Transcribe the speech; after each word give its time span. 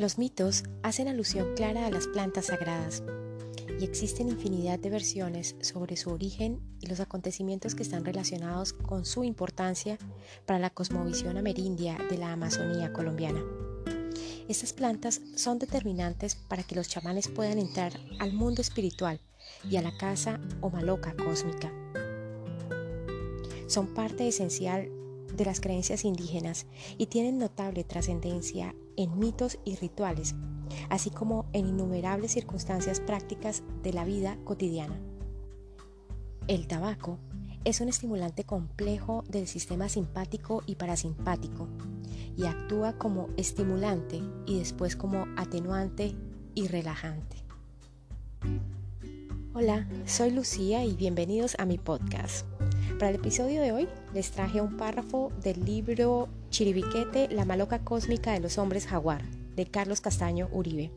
Los 0.00 0.16
mitos 0.16 0.64
hacen 0.82 1.08
alusión 1.08 1.54
clara 1.54 1.84
a 1.84 1.90
las 1.90 2.06
plantas 2.06 2.46
sagradas 2.46 3.02
y 3.78 3.84
existen 3.84 4.30
infinidad 4.30 4.78
de 4.78 4.88
versiones 4.88 5.56
sobre 5.60 5.98
su 5.98 6.08
origen 6.08 6.58
y 6.80 6.86
los 6.86 7.00
acontecimientos 7.00 7.74
que 7.74 7.82
están 7.82 8.06
relacionados 8.06 8.72
con 8.72 9.04
su 9.04 9.24
importancia 9.24 9.98
para 10.46 10.58
la 10.58 10.70
cosmovisión 10.70 11.36
amerindia 11.36 11.98
de 12.08 12.16
la 12.16 12.32
Amazonía 12.32 12.94
colombiana. 12.94 13.44
Estas 14.48 14.72
plantas 14.72 15.20
son 15.36 15.58
determinantes 15.58 16.34
para 16.34 16.62
que 16.62 16.76
los 16.76 16.88
chamanes 16.88 17.28
puedan 17.28 17.58
entrar 17.58 17.92
al 18.20 18.32
mundo 18.32 18.62
espiritual 18.62 19.20
y 19.68 19.76
a 19.76 19.82
la 19.82 19.94
casa 19.98 20.40
o 20.62 20.70
maloca 20.70 21.14
cósmica. 21.14 21.70
Son 23.66 23.92
parte 23.92 24.26
esencial 24.26 24.90
de 25.36 25.44
las 25.44 25.60
creencias 25.60 26.04
indígenas 26.04 26.66
y 26.98 27.06
tienen 27.06 27.38
notable 27.38 27.84
trascendencia 27.84 28.74
en 28.96 29.18
mitos 29.18 29.58
y 29.64 29.76
rituales, 29.76 30.34
así 30.88 31.10
como 31.10 31.46
en 31.52 31.68
innumerables 31.68 32.32
circunstancias 32.32 33.00
prácticas 33.00 33.62
de 33.82 33.92
la 33.92 34.04
vida 34.04 34.38
cotidiana. 34.44 35.00
El 36.48 36.66
tabaco 36.66 37.18
es 37.64 37.80
un 37.80 37.88
estimulante 37.88 38.44
complejo 38.44 39.24
del 39.28 39.46
sistema 39.46 39.88
simpático 39.88 40.62
y 40.66 40.76
parasimpático 40.76 41.68
y 42.36 42.46
actúa 42.46 42.94
como 42.94 43.28
estimulante 43.36 44.20
y 44.46 44.58
después 44.58 44.96
como 44.96 45.26
atenuante 45.36 46.14
y 46.54 46.68
relajante. 46.68 47.36
Hola, 49.52 49.86
soy 50.06 50.30
Lucía 50.30 50.84
y 50.84 50.94
bienvenidos 50.94 51.54
a 51.58 51.66
mi 51.66 51.76
podcast. 51.76 52.46
Para 53.00 53.12
el 53.12 53.16
episodio 53.16 53.62
de 53.62 53.72
hoy 53.72 53.88
les 54.12 54.30
traje 54.30 54.60
un 54.60 54.76
párrafo 54.76 55.32
del 55.42 55.64
libro 55.64 56.28
Chiribiquete, 56.50 57.30
la 57.30 57.46
maloca 57.46 57.78
cósmica 57.78 58.32
de 58.32 58.40
los 58.40 58.58
hombres 58.58 58.86
jaguar, 58.86 59.24
de 59.56 59.64
Carlos 59.64 60.02
Castaño 60.02 60.50
Uribe. 60.52 60.90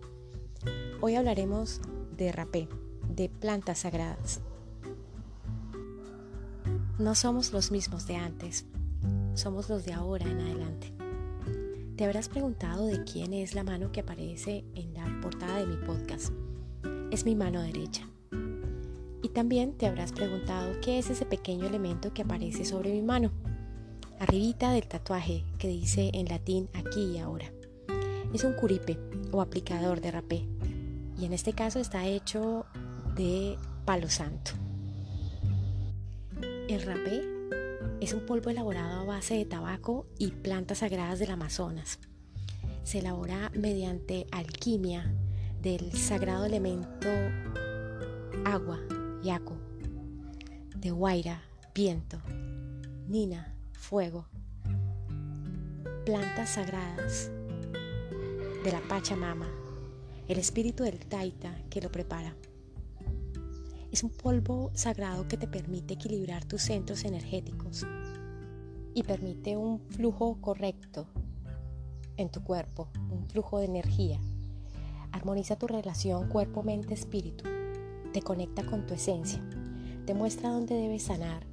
Hoy 0.99 1.15
hablaremos 1.15 1.79
de 2.17 2.33
rapé, 2.33 2.67
de 3.07 3.29
plantas 3.29 3.79
sagradas. 3.79 4.41
No 6.99 7.15
somos 7.15 7.53
los 7.53 7.71
mismos 7.71 8.05
de 8.05 8.17
antes, 8.17 8.65
somos 9.33 9.69
los 9.69 9.85
de 9.85 9.93
ahora 9.93 10.29
en 10.29 10.41
adelante. 10.41 10.91
Te 11.95 12.03
habrás 12.03 12.27
preguntado 12.27 12.85
de 12.85 13.05
quién 13.05 13.31
es 13.31 13.55
la 13.55 13.63
mano 13.63 13.93
que 13.93 14.01
aparece 14.01 14.65
en 14.75 14.93
la 14.93 15.05
portada 15.21 15.59
de 15.59 15.67
mi 15.67 15.77
podcast. 15.77 16.33
Es 17.11 17.23
mi 17.23 17.33
mano 17.33 17.61
derecha. 17.61 18.05
También 19.33 19.73
te 19.73 19.87
habrás 19.87 20.11
preguntado 20.11 20.79
qué 20.81 20.99
es 20.99 21.09
ese 21.09 21.25
pequeño 21.25 21.65
elemento 21.65 22.13
que 22.13 22.21
aparece 22.21 22.65
sobre 22.65 22.91
mi 22.91 23.01
mano, 23.01 23.31
arribita 24.19 24.71
del 24.71 24.87
tatuaje 24.87 25.43
que 25.57 25.67
dice 25.67 26.11
en 26.13 26.27
latín 26.27 26.69
aquí 26.73 27.15
y 27.15 27.17
ahora. 27.17 27.51
Es 28.31 28.43
un 28.43 28.53
curipe 28.53 28.99
o 29.31 29.41
aplicador 29.41 30.01
de 30.01 30.11
rapé 30.11 30.47
y 31.17 31.25
en 31.25 31.33
este 31.33 31.53
caso 31.53 31.79
está 31.79 32.05
hecho 32.05 32.65
de 33.15 33.57
palo 33.85 34.07
santo. 34.07 34.51
El 36.67 36.83
rapé 36.83 37.23
es 38.01 38.13
un 38.13 38.25
polvo 38.27 38.51
elaborado 38.51 39.01
a 39.01 39.05
base 39.05 39.33
de 39.33 39.45
tabaco 39.45 40.05
y 40.19 40.29
plantas 40.29 40.79
sagradas 40.79 41.17
del 41.17 41.31
Amazonas. 41.31 41.97
Se 42.83 42.99
elabora 42.99 43.51
mediante 43.55 44.27
alquimia 44.31 45.11
del 45.61 45.91
sagrado 45.93 46.45
elemento 46.45 47.07
agua 48.45 48.79
Yaco, 49.23 49.55
de 50.75 50.91
Guaira, 50.91 51.41
viento, 51.73 52.17
Nina, 53.07 53.55
fuego, 53.71 54.25
plantas 56.05 56.49
sagradas 56.49 57.31
de 58.65 58.69
la 58.69 58.81
Pachamama, 58.81 59.47
el 60.27 60.39
espíritu 60.39 60.83
del 60.83 60.99
Taita 60.99 61.55
que 61.69 61.79
lo 61.79 61.89
prepara. 61.89 62.35
Es 63.93 64.03
un 64.03 64.09
polvo 64.09 64.71
sagrado 64.73 65.25
que 65.29 65.37
te 65.37 65.47
permite 65.47 65.93
equilibrar 65.93 66.43
tus 66.43 66.63
centros 66.63 67.05
energéticos 67.05 67.87
y 68.93 69.03
permite 69.03 69.55
un 69.55 69.79
flujo 69.79 70.41
correcto 70.41 71.07
en 72.17 72.29
tu 72.29 72.43
cuerpo, 72.43 72.89
un 73.09 73.25
flujo 73.29 73.59
de 73.59 73.65
energía. 73.65 74.19
Armoniza 75.13 75.55
tu 75.55 75.67
relación 75.67 76.27
cuerpo-mente-espíritu 76.27 77.62
te 78.13 78.21
conecta 78.21 78.63
con 78.63 78.85
tu 78.85 78.93
esencia, 78.93 79.41
te 80.05 80.13
muestra 80.13 80.51
dónde 80.51 80.75
debes 80.75 81.03
sanar. 81.03 81.45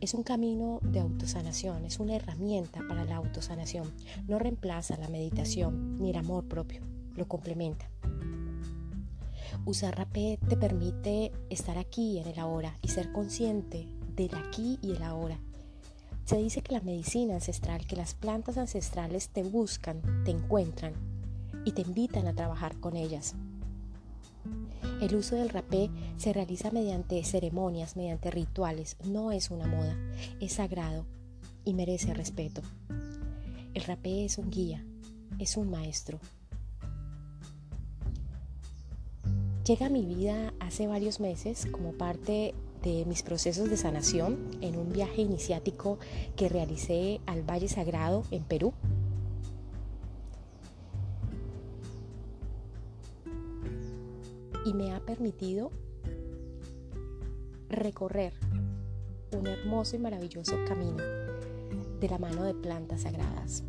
Es 0.00 0.14
un 0.14 0.22
camino 0.22 0.80
de 0.82 1.00
autosanación, 1.00 1.84
es 1.84 2.00
una 2.00 2.16
herramienta 2.16 2.80
para 2.88 3.04
la 3.04 3.16
autosanación. 3.16 3.92
No 4.26 4.38
reemplaza 4.38 4.96
la 4.96 5.08
meditación 5.08 5.98
ni 5.98 6.10
el 6.10 6.16
amor 6.16 6.48
propio, 6.48 6.80
lo 7.14 7.28
complementa. 7.28 7.88
Usar 9.66 9.96
rapé 9.96 10.38
te 10.48 10.56
permite 10.56 11.30
estar 11.50 11.76
aquí 11.76 12.18
en 12.18 12.26
el 12.26 12.38
ahora 12.38 12.78
y 12.82 12.88
ser 12.88 13.12
consciente 13.12 13.86
del 14.16 14.34
aquí 14.34 14.78
y 14.82 14.92
el 14.92 15.02
ahora. 15.02 15.38
Se 16.24 16.38
dice 16.38 16.62
que 16.62 16.72
la 16.72 16.80
medicina 16.80 17.34
ancestral, 17.34 17.86
que 17.86 17.96
las 17.96 18.14
plantas 18.14 18.56
ancestrales 18.56 19.28
te 19.28 19.42
buscan, 19.42 20.00
te 20.24 20.30
encuentran 20.30 20.94
y 21.64 21.72
te 21.72 21.82
invitan 21.82 22.26
a 22.26 22.34
trabajar 22.34 22.80
con 22.80 22.96
ellas. 22.96 23.34
El 25.02 25.16
uso 25.16 25.34
del 25.34 25.48
rapé 25.48 25.90
se 26.16 26.32
realiza 26.32 26.70
mediante 26.70 27.24
ceremonias, 27.24 27.96
mediante 27.96 28.30
rituales, 28.30 28.96
no 29.04 29.32
es 29.32 29.50
una 29.50 29.66
moda, 29.66 29.96
es 30.40 30.52
sagrado 30.52 31.06
y 31.64 31.74
merece 31.74 32.14
respeto. 32.14 32.62
El 33.74 33.82
rapé 33.82 34.24
es 34.24 34.38
un 34.38 34.48
guía, 34.48 34.86
es 35.40 35.56
un 35.56 35.72
maestro. 35.72 36.20
Llega 39.66 39.86
a 39.86 39.90
mi 39.90 40.06
vida 40.06 40.54
hace 40.60 40.86
varios 40.86 41.18
meses 41.18 41.66
como 41.72 41.94
parte 41.94 42.54
de 42.84 43.04
mis 43.04 43.24
procesos 43.24 43.68
de 43.70 43.76
sanación 43.76 44.38
en 44.60 44.76
un 44.76 44.92
viaje 44.92 45.22
iniciático 45.22 45.98
que 46.36 46.48
realicé 46.48 47.20
al 47.26 47.42
Valle 47.42 47.66
Sagrado 47.66 48.22
en 48.30 48.44
Perú 48.44 48.72
y 54.64 54.74
me 54.74 54.92
ha 54.92 55.00
permitido 55.00 55.70
recorrer 57.68 58.32
un 59.32 59.46
hermoso 59.46 59.96
y 59.96 59.98
maravilloso 59.98 60.56
camino 60.66 61.02
de 62.00 62.08
la 62.08 62.18
mano 62.18 62.44
de 62.44 62.54
plantas 62.54 63.02
sagradas. 63.02 63.64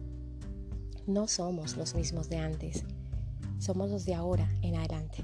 No 1.05 1.27
somos 1.27 1.77
los 1.77 1.95
mismos 1.95 2.29
de 2.29 2.37
antes, 2.37 2.83
somos 3.59 3.89
los 3.89 4.05
de 4.05 4.15
ahora 4.15 4.47
en 4.61 4.75
adelante. 4.75 5.23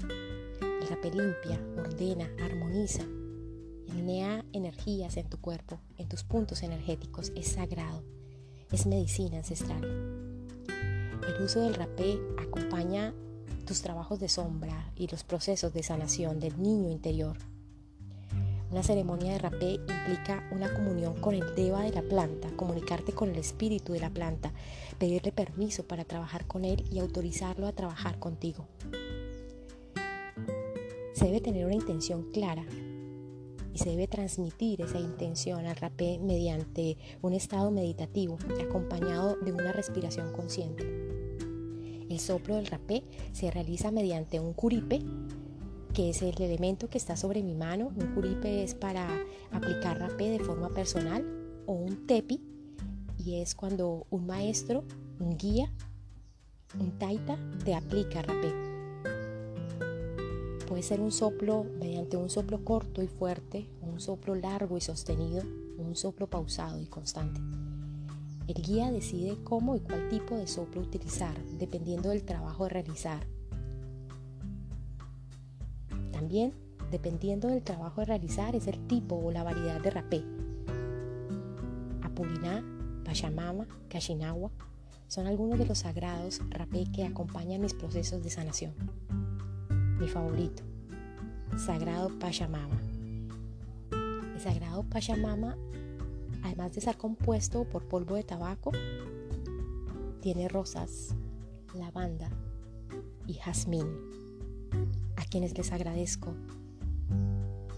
El 0.60 0.88
rapé 0.88 1.10
limpia, 1.10 1.60
ordena, 1.78 2.30
armoniza, 2.42 3.02
alinea 3.90 4.44
energías 4.52 5.16
en 5.16 5.28
tu 5.28 5.38
cuerpo, 5.40 5.80
en 5.98 6.08
tus 6.08 6.24
puntos 6.24 6.62
energéticos, 6.62 7.32
es 7.34 7.48
sagrado, 7.48 8.02
es 8.72 8.86
medicina 8.86 9.38
ancestral. 9.38 9.84
El 11.26 11.42
uso 11.42 11.60
del 11.60 11.74
rapé 11.74 12.18
acompaña 12.38 13.14
tus 13.70 13.82
trabajos 13.82 14.18
de 14.18 14.28
sombra 14.28 14.90
y 14.96 15.06
los 15.06 15.22
procesos 15.22 15.72
de 15.72 15.84
sanación 15.84 16.40
del 16.40 16.60
niño 16.60 16.90
interior. 16.90 17.36
Una 18.72 18.82
ceremonia 18.82 19.34
de 19.34 19.38
rapé 19.38 19.74
implica 19.74 20.44
una 20.50 20.74
comunión 20.74 21.20
con 21.20 21.36
el 21.36 21.54
deva 21.54 21.82
de 21.82 21.92
la 21.92 22.02
planta, 22.02 22.48
comunicarte 22.56 23.12
con 23.12 23.30
el 23.30 23.36
espíritu 23.36 23.92
de 23.92 24.00
la 24.00 24.10
planta, 24.10 24.52
pedirle 24.98 25.30
permiso 25.30 25.84
para 25.84 26.04
trabajar 26.04 26.48
con 26.48 26.64
él 26.64 26.84
y 26.90 26.98
autorizarlo 26.98 27.68
a 27.68 27.72
trabajar 27.72 28.18
contigo. 28.18 28.66
Se 31.12 31.26
debe 31.26 31.40
tener 31.40 31.64
una 31.64 31.76
intención 31.76 32.32
clara 32.32 32.66
y 33.72 33.78
se 33.78 33.90
debe 33.90 34.08
transmitir 34.08 34.80
esa 34.80 34.98
intención 34.98 35.64
al 35.66 35.76
rapé 35.76 36.18
mediante 36.18 36.98
un 37.22 37.34
estado 37.34 37.70
meditativo 37.70 38.36
acompañado 38.60 39.36
de 39.36 39.52
una 39.52 39.70
respiración 39.70 40.32
consciente. 40.32 40.99
El 42.10 42.18
soplo 42.18 42.56
del 42.56 42.66
rapé 42.66 43.04
se 43.32 43.52
realiza 43.52 43.92
mediante 43.92 44.40
un 44.40 44.52
curipe, 44.52 45.00
que 45.94 46.10
es 46.10 46.22
el 46.22 46.42
elemento 46.42 46.90
que 46.90 46.98
está 46.98 47.16
sobre 47.16 47.40
mi 47.40 47.54
mano. 47.54 47.92
Un 47.96 48.14
curipe 48.16 48.64
es 48.64 48.74
para 48.74 49.08
aplicar 49.52 50.00
rapé 50.00 50.28
de 50.28 50.40
forma 50.40 50.70
personal 50.70 51.24
o 51.66 51.72
un 51.72 52.08
tepi 52.08 52.42
y 53.16 53.36
es 53.36 53.54
cuando 53.54 54.08
un 54.10 54.26
maestro, 54.26 54.82
un 55.20 55.36
guía, 55.36 55.72
un 56.80 56.98
taita 56.98 57.38
te 57.64 57.76
aplica 57.76 58.22
rapé. 58.22 58.52
Puede 60.66 60.82
ser 60.82 61.00
un 61.00 61.12
soplo 61.12 61.64
mediante 61.78 62.16
un 62.16 62.28
soplo 62.28 62.64
corto 62.64 63.04
y 63.04 63.06
fuerte, 63.06 63.70
un 63.82 64.00
soplo 64.00 64.34
largo 64.34 64.76
y 64.76 64.80
sostenido, 64.80 65.44
un 65.78 65.94
soplo 65.94 66.26
pausado 66.26 66.80
y 66.80 66.86
constante. 66.86 67.40
El 68.50 68.64
guía 68.64 68.90
decide 68.90 69.38
cómo 69.44 69.76
y 69.76 69.80
cuál 69.80 70.08
tipo 70.08 70.36
de 70.36 70.48
soplo 70.48 70.80
utilizar 70.80 71.40
dependiendo 71.56 72.08
del 72.08 72.24
trabajo 72.24 72.64
a 72.64 72.68
realizar. 72.68 73.24
También, 76.10 76.52
dependiendo 76.90 77.46
del 77.46 77.62
trabajo 77.62 78.00
a 78.00 78.06
realizar, 78.06 78.56
es 78.56 78.66
el 78.66 78.88
tipo 78.88 79.14
o 79.14 79.30
la 79.30 79.44
variedad 79.44 79.80
de 79.80 79.90
rapé. 79.90 80.24
Apuliná, 82.02 82.64
Pachamama, 83.04 83.68
Kashinawa 83.88 84.50
son 85.06 85.28
algunos 85.28 85.56
de 85.56 85.66
los 85.66 85.78
sagrados 85.78 86.40
rapé 86.50 86.90
que 86.92 87.04
acompañan 87.04 87.60
mis 87.60 87.74
procesos 87.74 88.20
de 88.24 88.30
sanación. 88.30 88.74
Mi 90.00 90.08
favorito, 90.08 90.64
Sagrado 91.56 92.18
Pachamama. 92.18 92.80
El 93.92 94.40
Sagrado 94.40 94.82
Pachamama, 94.82 95.56
además 96.42 96.72
de 96.72 96.80
estar 96.80 96.96
compuesto 96.96 97.64
por 97.64 97.88
polvo 97.88 98.16
de 98.16 98.24
tabaco, 98.24 98.72
tiene 100.20 100.48
rosas, 100.48 101.14
lavanda 101.74 102.30
y 103.26 103.34
jazmín, 103.34 103.86
a 105.16 105.24
quienes 105.24 105.56
les 105.56 105.72
agradezco 105.72 106.34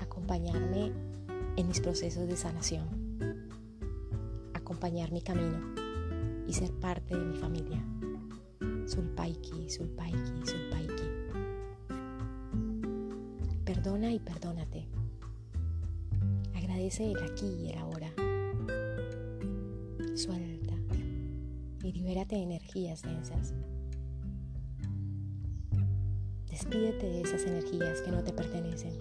acompañarme 0.00 0.93
en 1.56 1.69
mis 1.69 1.81
procesos 1.81 2.29
de 2.29 2.37
sanación, 2.37 2.87
acompañar 4.55 5.12
mi 5.12 5.23
camino 5.23 5.59
y 6.47 6.53
ser 6.53 6.73
parte 6.73 7.17
de 7.17 7.25
mi 7.25 7.37
familia. 7.37 7.85
Sulpaiki, 8.87 9.70
Sulpaiki, 9.70 10.47
Sulpaiki. 10.47 11.09
Perdona 13.64 14.12
y 14.12 14.19
perdónate. 14.19 14.87
Agradece 16.55 17.12
el 17.12 17.23
aquí 17.23 17.47
y 17.47 17.70
el 17.70 17.79
ahora. 17.79 18.12
Suelta 20.22 20.74
y 21.82 21.90
libérate 21.90 22.36
de 22.36 22.42
energías 22.42 23.02
densas. 23.02 23.52
Despídete 26.48 27.06
de 27.06 27.22
esas 27.22 27.42
energías 27.42 28.00
que 28.02 28.12
no 28.12 28.22
te 28.22 28.32
pertenecen. 28.32 28.96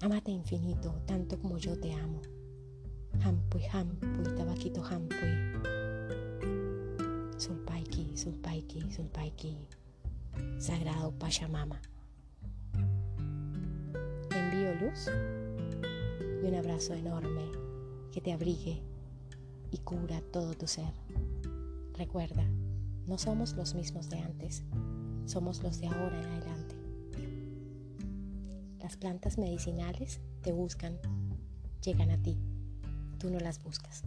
Amate 0.00 0.32
infinito, 0.32 1.00
tanto 1.06 1.38
como 1.38 1.58
yo 1.58 1.78
te 1.78 1.92
amo. 1.92 2.20
Hampui, 3.22 3.62
hampui, 3.72 4.34
tabaquito 4.36 4.84
hampui. 4.84 5.62
Sulpaiki, 7.36 8.16
sulpaiki, 8.16 8.90
sulpaiki. 8.90 9.56
Sagrado 10.58 11.12
Pachamama. 11.20 11.80
envío 14.30 14.74
luz 14.80 15.08
y 16.42 16.48
un 16.48 16.54
abrazo 16.56 16.94
enorme 16.94 17.61
que 18.12 18.20
te 18.20 18.32
abrigue 18.32 18.82
y 19.70 19.78
cura 19.78 20.20
todo 20.32 20.54
tu 20.54 20.66
ser. 20.66 20.92
Recuerda, 21.94 22.44
no 23.06 23.18
somos 23.18 23.54
los 23.54 23.74
mismos 23.74 24.08
de 24.10 24.18
antes, 24.18 24.62
somos 25.26 25.62
los 25.62 25.80
de 25.80 25.88
ahora 25.88 26.20
en 26.20 26.26
adelante. 26.26 26.76
Las 28.80 28.96
plantas 28.96 29.38
medicinales 29.38 30.20
te 30.42 30.52
buscan, 30.52 30.98
llegan 31.82 32.10
a 32.10 32.22
ti 32.22 32.38
tú 33.22 33.30
no 33.30 33.38
las 33.38 33.62
buscas. 33.62 34.02